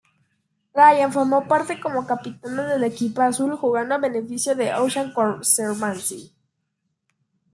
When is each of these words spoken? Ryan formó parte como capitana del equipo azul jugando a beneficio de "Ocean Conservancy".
Ryan 0.73 1.13
formó 1.13 1.47
parte 1.47 1.79
como 1.79 2.07
capitana 2.07 2.65
del 2.65 2.83
equipo 2.85 3.21
azul 3.21 3.55
jugando 3.55 3.93
a 3.93 3.97
beneficio 3.99 4.55
de 4.55 4.73
"Ocean 4.73 5.13
Conservancy". 5.13 6.33